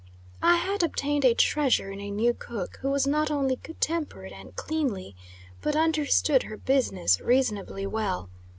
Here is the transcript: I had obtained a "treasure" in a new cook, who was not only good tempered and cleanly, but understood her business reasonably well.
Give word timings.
I 0.41 0.55
had 0.55 0.81
obtained 0.81 1.23
a 1.25 1.35
"treasure" 1.35 1.91
in 1.91 2.01
a 2.01 2.09
new 2.09 2.33
cook, 2.33 2.79
who 2.81 2.89
was 2.89 3.05
not 3.05 3.29
only 3.29 3.57
good 3.57 3.79
tempered 3.79 4.31
and 4.31 4.55
cleanly, 4.55 5.15
but 5.61 5.75
understood 5.75 6.41
her 6.41 6.57
business 6.57 7.19
reasonably 7.21 7.85
well. 7.85 8.27